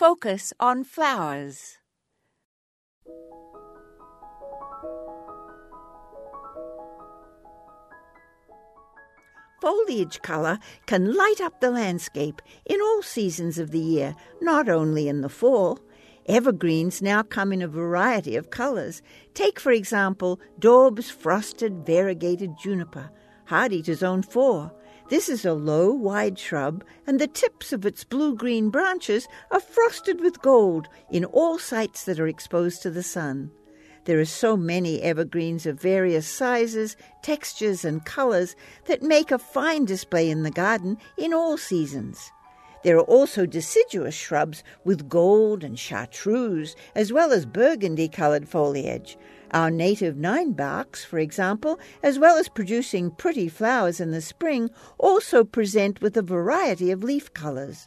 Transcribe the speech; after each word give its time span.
focus 0.00 0.50
on 0.58 0.82
flowers. 0.82 1.76
Foliage 9.60 10.22
colour 10.22 10.58
can 10.86 11.14
light 11.14 11.42
up 11.42 11.60
the 11.60 11.70
landscape 11.70 12.40
in 12.64 12.80
all 12.80 13.02
seasons 13.02 13.58
of 13.58 13.72
the 13.72 13.78
year, 13.78 14.16
not 14.40 14.70
only 14.70 15.06
in 15.06 15.20
the 15.20 15.28
fall. 15.28 15.78
Evergreens 16.24 17.02
now 17.02 17.22
come 17.22 17.52
in 17.52 17.60
a 17.60 17.68
variety 17.68 18.36
of 18.36 18.48
colours. 18.48 19.02
Take, 19.34 19.60
for 19.60 19.70
example, 19.70 20.40
Daub's 20.58 21.10
frosted 21.10 21.84
variegated 21.84 22.56
juniper, 22.56 23.10
hardy 23.44 23.82
to 23.82 23.94
zone 23.94 24.22
4. 24.22 24.72
This 25.10 25.28
is 25.28 25.44
a 25.44 25.54
low, 25.54 25.90
wide 25.90 26.38
shrub, 26.38 26.84
and 27.04 27.18
the 27.20 27.26
tips 27.26 27.72
of 27.72 27.84
its 27.84 28.04
blue 28.04 28.36
green 28.36 28.70
branches 28.70 29.26
are 29.50 29.58
frosted 29.58 30.20
with 30.20 30.40
gold 30.40 30.88
in 31.10 31.24
all 31.24 31.58
sites 31.58 32.04
that 32.04 32.20
are 32.20 32.28
exposed 32.28 32.80
to 32.82 32.90
the 32.90 33.02
sun. 33.02 33.50
There 34.04 34.20
are 34.20 34.24
so 34.24 34.56
many 34.56 35.02
evergreens 35.02 35.66
of 35.66 35.80
various 35.80 36.28
sizes, 36.28 36.96
textures, 37.22 37.84
and 37.84 38.04
colors 38.04 38.54
that 38.86 39.02
make 39.02 39.32
a 39.32 39.38
fine 39.40 39.84
display 39.84 40.30
in 40.30 40.44
the 40.44 40.50
garden 40.52 40.96
in 41.18 41.34
all 41.34 41.58
seasons. 41.58 42.30
There 42.82 42.96
are 42.96 43.02
also 43.02 43.44
deciduous 43.44 44.14
shrubs 44.14 44.64
with 44.84 45.08
gold 45.08 45.62
and 45.62 45.78
chartreuse, 45.78 46.74
as 46.94 47.12
well 47.12 47.30
as 47.30 47.44
burgundy 47.44 48.08
coloured 48.08 48.48
foliage. 48.48 49.18
Our 49.50 49.70
native 49.70 50.16
ninebarks, 50.16 51.04
for 51.04 51.18
example, 51.18 51.78
as 52.02 52.18
well 52.18 52.38
as 52.38 52.48
producing 52.48 53.10
pretty 53.10 53.48
flowers 53.48 54.00
in 54.00 54.12
the 54.12 54.22
spring, 54.22 54.70
also 54.96 55.44
present 55.44 56.00
with 56.00 56.16
a 56.16 56.22
variety 56.22 56.90
of 56.90 57.04
leaf 57.04 57.34
colours. 57.34 57.86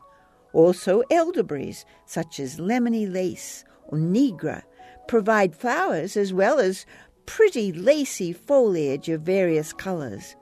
Also, 0.51 1.01
elderberries, 1.09 1.85
such 2.05 2.39
as 2.39 2.59
lemony 2.59 3.11
lace 3.11 3.63
or 3.87 3.97
nigra, 3.97 4.61
provide 5.07 5.55
flowers 5.55 6.15
as 6.15 6.31
well 6.31 6.59
as 6.59 6.85
pretty 7.25 7.71
lacy 7.71 8.31
foliage 8.31 9.09
of 9.09 9.21
various 9.21 9.73
colors. 9.73 10.35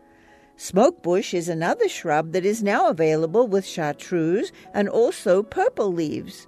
Smokebush 0.58 1.34
is 1.34 1.50
another 1.50 1.90
shrub 1.90 2.34
that 2.34 2.46
is 2.46 2.62
now 2.62 2.90
available 2.90 3.48
with 3.48 3.66
chartreuse 3.66 4.52
and 4.74 4.88
also 4.88 5.44
purple 5.44 5.92
leaves. 5.92 6.48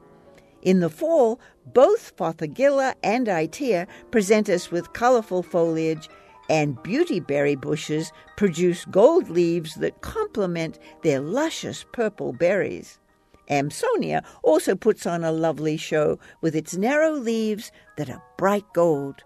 In 0.61 0.79
the 0.79 0.89
fall, 0.89 1.39
both 1.73 2.15
Fothergilla 2.15 2.93
and 3.03 3.27
Itea 3.27 3.87
present 4.11 4.49
us 4.49 4.71
with 4.71 4.93
colorful 4.93 5.43
foliage, 5.43 6.09
and 6.49 6.77
beautyberry 6.77 7.59
bushes 7.59 8.11
produce 8.37 8.85
gold 8.85 9.29
leaves 9.29 9.75
that 9.75 10.01
complement 10.01 10.79
their 11.01 11.19
luscious 11.19 11.85
purple 11.91 12.33
berries. 12.33 12.99
Amsonia 13.49 14.23
also 14.41 14.75
puts 14.75 15.05
on 15.05 15.23
a 15.23 15.31
lovely 15.31 15.75
show 15.75 16.17
with 16.41 16.55
its 16.55 16.75
narrow 16.75 17.11
leaves 17.11 17.71
that 17.97 18.09
are 18.09 18.23
bright 18.38 18.65
gold. 18.73 19.23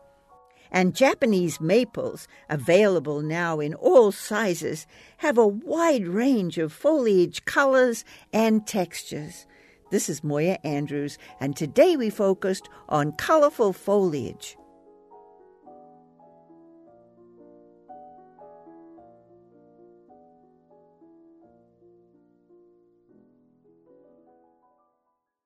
And 0.72 0.96
Japanese 0.96 1.62
maples, 1.62 2.28
available 2.50 3.22
now 3.22 3.60
in 3.60 3.74
all 3.74 4.12
sizes, 4.12 4.88
have 5.18 5.38
a 5.38 5.48
wide 5.48 6.08
range 6.08 6.58
of 6.58 6.74
foliage 6.74 7.46
colors 7.46 8.04
and 8.34 8.68
textures. 8.68 9.46
This 9.90 10.10
is 10.10 10.24
Moya 10.24 10.60
Andrews, 10.64 11.18
and 11.40 11.56
today 11.56 11.96
we 11.96 12.10
focused 12.10 12.68
on 12.90 13.14
colorful 13.14 13.72
foliage. 13.72 14.58